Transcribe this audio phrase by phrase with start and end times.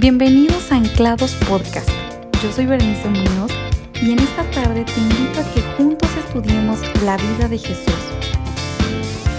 [0.00, 1.90] Bienvenidos a Anclados Podcast.
[2.42, 3.52] Yo soy Berenice Muñoz
[4.00, 7.92] y en esta tarde te invito a que juntos estudiemos la vida de Jesús.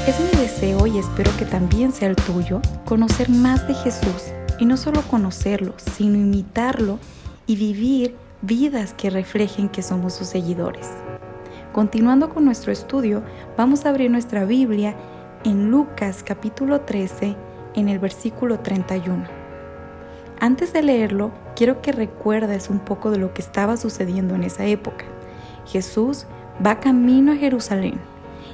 [0.05, 4.65] Es mi deseo y espero que también sea el tuyo conocer más de Jesús y
[4.65, 6.99] no solo conocerlo, sino imitarlo
[7.47, 10.87] y vivir vidas que reflejen que somos sus seguidores.
[11.73, 13.23] Continuando con nuestro estudio,
[13.57, 14.95] vamos a abrir nuestra Biblia
[15.43, 17.35] en Lucas capítulo 13
[17.73, 19.40] en el versículo 31.
[20.41, 24.65] Antes de leerlo, quiero que recuerdes un poco de lo que estaba sucediendo en esa
[24.65, 25.05] época.
[25.67, 26.25] Jesús
[26.65, 27.99] va camino a Jerusalén.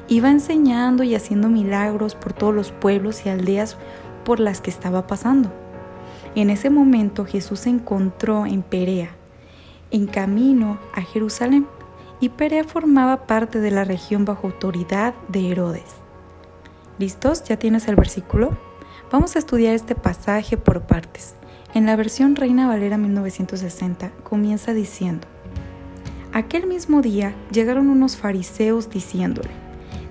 [0.10, 3.78] Iba enseñando y haciendo milagros por todos los pueblos y aldeas
[4.26, 5.50] por las que estaba pasando.
[6.36, 9.12] En ese momento Jesús se encontró en Perea,
[9.90, 11.68] en camino a Jerusalén,
[12.20, 15.96] y Perea formaba parte de la región bajo autoridad de Herodes.
[17.00, 17.46] ¿Listos?
[17.46, 18.58] ¿Ya tienes el versículo?
[19.10, 21.38] Vamos a estudiar este pasaje por partes.
[21.74, 25.28] En la versión Reina Valera 1960 comienza diciendo,
[26.32, 29.50] Aquel mismo día llegaron unos fariseos diciéndole,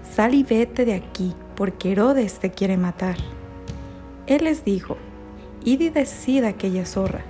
[0.03, 3.17] Sal y vete de aquí, porque Herodes te quiere matar.
[4.27, 4.99] Él les dijo,
[5.65, 7.25] Id y decid a aquella zorra,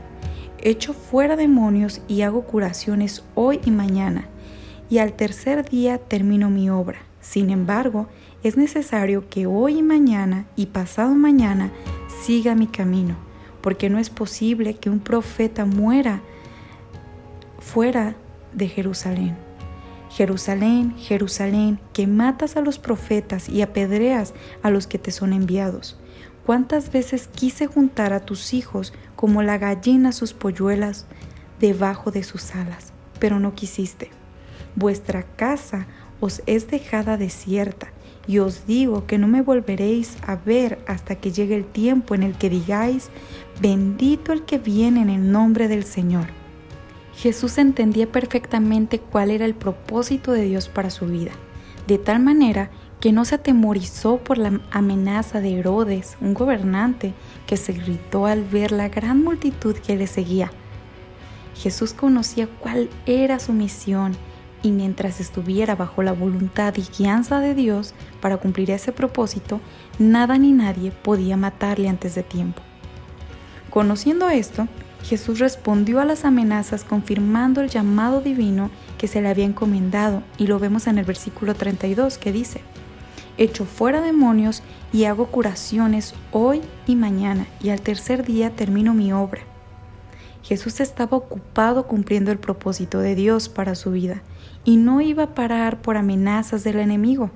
[0.59, 4.27] echo fuera demonios y hago curaciones hoy y mañana,
[4.91, 6.99] y al tercer día termino mi obra.
[7.21, 8.09] Sin embargo,
[8.43, 11.71] es necesario que hoy y mañana y pasado mañana
[12.25, 13.26] siga mi camino
[13.67, 16.23] porque no es posible que un profeta muera
[17.59, 18.15] fuera
[18.53, 19.37] de Jerusalén.
[20.09, 25.99] Jerusalén, Jerusalén, que matas a los profetas y apedreas a los que te son enviados.
[26.45, 31.07] ¿Cuántas veces quise juntar a tus hijos como la gallina sus polluelas
[31.59, 34.11] debajo de sus alas, pero no quisiste?
[34.77, 35.89] Vuestra casa
[36.21, 37.89] os es dejada desierta
[38.27, 42.23] y os digo que no me volveréis a ver hasta que llegue el tiempo en
[42.23, 43.11] el que digáis,
[43.61, 46.27] bendito el que viene en el nombre del Señor.
[47.17, 51.33] Jesús entendía perfectamente cuál era el propósito de Dios para su vida,
[51.87, 52.71] de tal manera
[53.01, 57.15] que no se atemorizó por la amenaza de Herodes, un gobernante,
[57.47, 60.51] que se gritó al ver la gran multitud que le seguía.
[61.55, 64.17] Jesús conocía cuál era su misión
[64.63, 69.61] y mientras estuviera bajo la voluntad y guianza de Dios para cumplir ese propósito,
[69.99, 72.63] nada ni nadie podía matarle antes de tiempo.
[73.71, 74.69] Conociendo esto,
[75.05, 80.47] Jesús respondió a las amenazas confirmando el llamado divino que se le había encomendado y
[80.47, 82.63] lo vemos en el versículo 32 que dice,
[83.39, 84.63] Echo fuera demonios
[84.93, 89.43] y hago curaciones hoy y mañana y al tercer día termino mi obra.
[90.47, 94.23] Jesús estaba ocupado cumpliendo el propósito de Dios para su vida
[94.65, 97.33] y no iba a parar por amenazas del enemigo,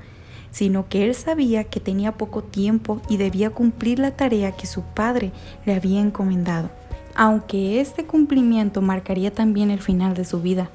[0.52, 4.82] sino que él sabía que tenía poco tiempo y debía cumplir la tarea que su
[4.82, 5.32] padre
[5.66, 6.70] le había encomendado,
[7.16, 10.70] aunque este cumplimiento marcaría también el final de su vida.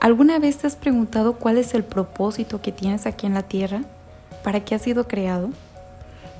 [0.00, 3.82] ¿Alguna vez te has preguntado cuál es el propósito que tienes aquí en la tierra?
[4.42, 5.50] ¿Para qué has sido creado?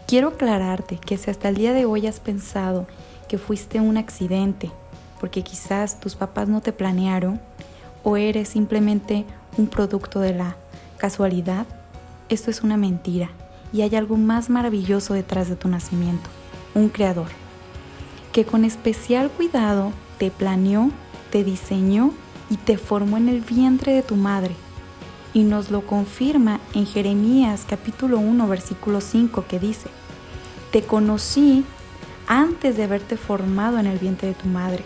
[0.08, 2.88] Quiero aclararte que si hasta el día de hoy has pensado
[3.28, 4.72] que fuiste un accidente,
[5.20, 7.41] porque quizás tus papás no te planearon
[8.03, 9.26] o eres simplemente
[9.58, 10.56] un producto de la
[10.97, 11.66] casualidad,
[12.28, 13.31] esto es una mentira
[13.72, 16.28] y hay algo más maravilloso detrás de tu nacimiento,
[16.75, 17.28] un creador,
[18.32, 20.91] que con especial cuidado te planeó,
[21.31, 22.12] te diseñó
[22.48, 24.54] y te formó en el vientre de tu madre.
[25.32, 29.88] Y nos lo confirma en Jeremías capítulo 1 versículo 5 que dice,
[30.72, 31.64] Te conocí
[32.26, 34.84] antes de haberte formado en el vientre de tu madre.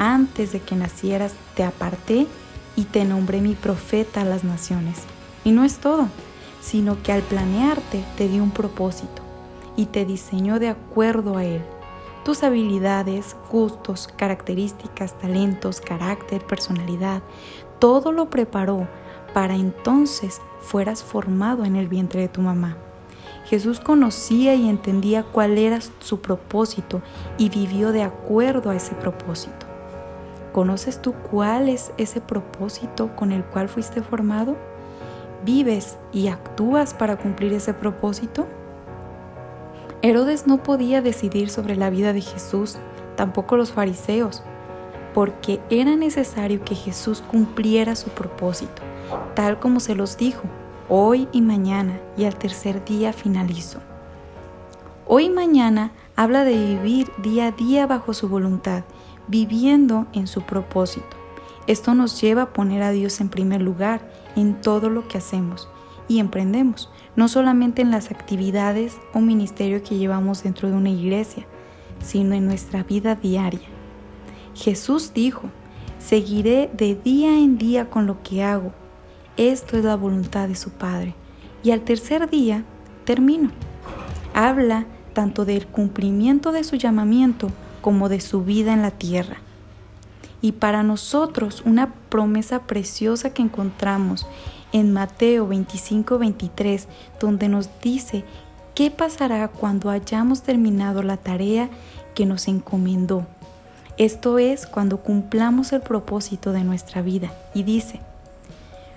[0.00, 2.28] Antes de que nacieras te aparté
[2.76, 4.98] y te nombré mi profeta a las naciones.
[5.42, 6.06] Y no es todo,
[6.60, 9.22] sino que al planearte te dio un propósito
[9.74, 11.62] y te diseñó de acuerdo a él.
[12.24, 17.20] Tus habilidades, gustos, características, talentos, carácter, personalidad,
[17.80, 18.86] todo lo preparó
[19.34, 22.76] para entonces fueras formado en el vientre de tu mamá.
[23.46, 27.02] Jesús conocía y entendía cuál era su propósito
[27.36, 29.67] y vivió de acuerdo a ese propósito.
[30.58, 34.56] ¿Conoces tú cuál es ese propósito con el cual fuiste formado?
[35.44, 38.44] ¿Vives y actúas para cumplir ese propósito?
[40.02, 42.76] Herodes no podía decidir sobre la vida de Jesús,
[43.14, 44.42] tampoco los fariseos,
[45.14, 48.82] porque era necesario que Jesús cumpliera su propósito,
[49.36, 50.42] tal como se los dijo
[50.88, 53.78] hoy y mañana, y al tercer día finalizo.
[55.06, 58.82] Hoy y mañana habla de vivir día a día bajo su voluntad,
[59.28, 61.16] viviendo en su propósito.
[61.66, 65.68] Esto nos lleva a poner a Dios en primer lugar en todo lo que hacemos
[66.08, 71.46] y emprendemos, no solamente en las actividades o ministerio que llevamos dentro de una iglesia,
[72.02, 73.68] sino en nuestra vida diaria.
[74.54, 75.50] Jesús dijo,
[75.98, 78.72] seguiré de día en día con lo que hago.
[79.36, 81.14] Esto es la voluntad de su Padre.
[81.62, 82.64] Y al tercer día
[83.04, 83.50] termino.
[84.34, 89.38] Habla tanto del cumplimiento de su llamamiento como de su vida en la tierra.
[90.40, 94.26] Y para nosotros una promesa preciosa que encontramos
[94.72, 96.86] en Mateo 25-23,
[97.20, 98.24] donde nos dice
[98.74, 101.68] qué pasará cuando hayamos terminado la tarea
[102.14, 103.26] que nos encomendó.
[103.96, 107.32] Esto es cuando cumplamos el propósito de nuestra vida.
[107.52, 108.00] Y dice,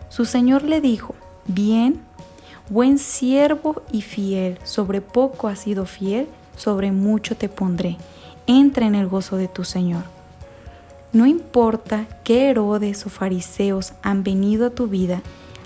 [0.10, 1.16] su Señor le dijo,
[1.48, 2.02] bien,
[2.70, 7.98] buen siervo y fiel, sobre poco has sido fiel, sobre mucho te pondré.
[8.48, 10.04] Entra en el gozo de tu Señor.
[11.14, 15.22] No importa qué Herodes o fariseos han venido a tu vida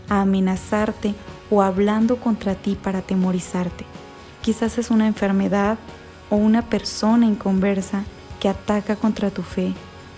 [0.09, 1.13] a amenazarte
[1.49, 3.85] o hablando contra ti para atemorizarte.
[4.41, 5.77] Quizás es una enfermedad
[6.29, 8.03] o una persona inconversa
[8.39, 9.73] que ataca contra tu fe.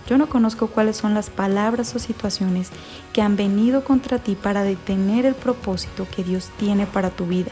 [0.09, 2.69] Yo no conozco cuáles son las palabras o situaciones
[3.11, 7.51] que han venido contra ti para detener el propósito que Dios tiene para tu vida.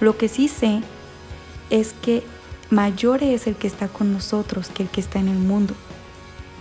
[0.00, 0.82] Lo que sí sé
[1.70, 2.22] es que
[2.74, 5.74] mayor es el que está con nosotros que el que está en el mundo.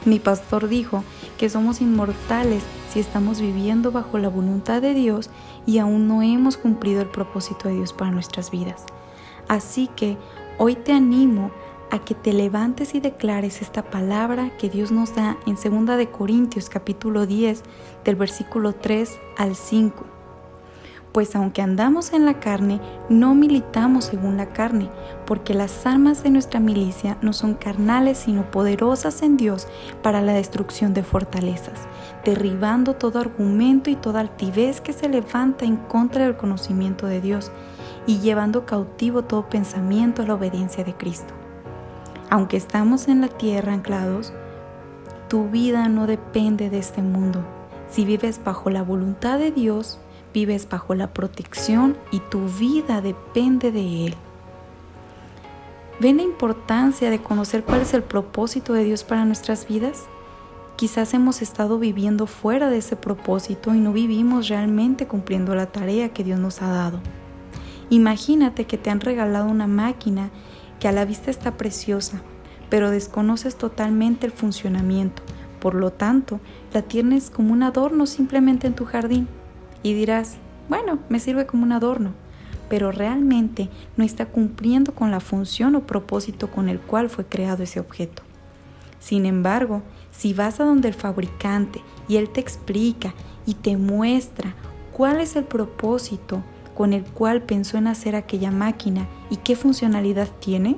[0.05, 1.03] Mi pastor dijo
[1.37, 5.29] que somos inmortales si estamos viviendo bajo la voluntad de Dios
[5.65, 8.85] y aún no hemos cumplido el propósito de Dios para nuestras vidas.
[9.47, 10.17] Así que
[10.57, 11.51] hoy te animo
[11.89, 16.09] a que te levantes y declares esta palabra que Dios nos da en 2 de
[16.09, 17.63] Corintios capítulo 10
[18.03, 20.12] del versículo 3 al 5
[21.13, 24.89] pues aunque andamos en la carne, no militamos según la carne,
[25.27, 29.67] porque las armas de nuestra milicia no son carnales, sino poderosas en Dios
[30.01, 31.81] para la destrucción de fortalezas,
[32.25, 37.51] derribando todo argumento y toda altivez que se levanta en contra del conocimiento de Dios,
[38.07, 41.33] y llevando cautivo todo pensamiento a la obediencia de Cristo.
[42.29, 44.33] Aunque estamos en la tierra anclados,
[45.29, 47.45] tu vida no depende de este mundo.
[47.89, 49.99] Si vives bajo la voluntad de Dios,
[50.33, 54.15] vives bajo la protección y tu vida depende de Él.
[55.99, 60.05] ¿Ven la importancia de conocer cuál es el propósito de Dios para nuestras vidas?
[60.75, 66.09] Quizás hemos estado viviendo fuera de ese propósito y no vivimos realmente cumpliendo la tarea
[66.09, 66.99] que Dios nos ha dado.
[67.89, 70.31] Imagínate que te han regalado una máquina
[70.79, 72.21] que a la vista está preciosa,
[72.69, 75.21] pero desconoces totalmente el funcionamiento.
[75.59, 76.39] Por lo tanto,
[76.73, 79.27] la tienes como un adorno simplemente en tu jardín
[79.83, 80.37] y dirás,
[80.69, 82.13] bueno, me sirve como un adorno,
[82.69, 87.63] pero realmente no está cumpliendo con la función o propósito con el cual fue creado
[87.63, 88.23] ese objeto.
[88.99, 89.81] Sin embargo,
[90.11, 93.13] si vas a donde el fabricante y él te explica
[93.45, 94.55] y te muestra
[94.93, 96.41] cuál es el propósito
[96.73, 100.77] con el cual pensó en hacer aquella máquina y qué funcionalidad tiene,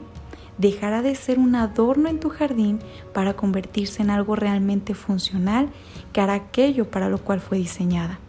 [0.57, 2.80] dejará de ser un adorno en tu jardín
[3.13, 5.69] para convertirse en algo realmente funcional
[6.13, 8.19] que hará aquello para lo cual fue diseñada.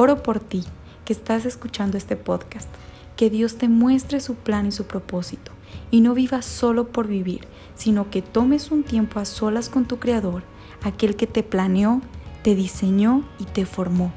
[0.00, 0.62] Oro por ti
[1.04, 2.68] que estás escuchando este podcast,
[3.16, 5.50] que Dios te muestre su plan y su propósito,
[5.90, 9.98] y no vivas solo por vivir, sino que tomes un tiempo a solas con tu
[9.98, 10.44] Creador,
[10.84, 12.00] aquel que te planeó,
[12.44, 14.12] te diseñó y te formó.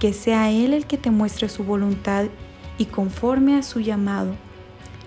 [0.00, 2.24] Que sea Él el que te muestre su voluntad
[2.78, 4.32] y conforme a su llamado.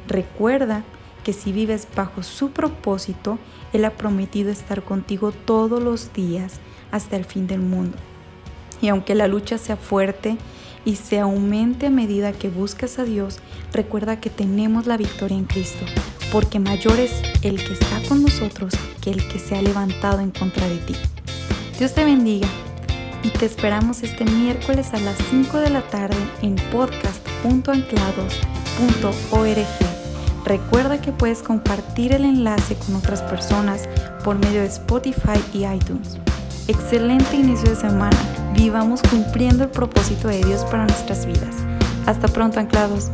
[0.08, 0.84] Recuerda
[1.24, 3.40] que si vives bajo su propósito,
[3.74, 6.60] Él ha prometido estar contigo todos los días
[6.92, 7.98] hasta el fin del mundo.
[8.82, 10.38] Y aunque la lucha sea fuerte
[10.86, 13.40] y se aumente a medida que buscas a Dios,
[13.72, 15.86] recuerda que tenemos la victoria en Cristo,
[16.32, 20.32] porque mayor es el que está con nosotros que el que se ha levantado en
[20.32, 20.96] contra de ti.
[21.78, 22.48] Dios te bendiga
[23.24, 29.68] y te esperamos este miércoles a las 5 de la tarde en podcast.anclados.org.
[30.46, 33.88] Recuerda que puedes compartir el enlace con otras personas
[34.24, 36.18] por medio de Spotify y iTunes.
[36.68, 38.41] Excelente inicio de semana.
[38.54, 41.56] Vivamos cumpliendo el propósito de Dios para nuestras vidas.
[42.06, 43.10] Hasta pronto, anclados.